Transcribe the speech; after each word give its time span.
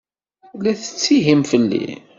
La 0.61 0.71
tettihim 0.79 1.41
fell-i? 1.51 1.85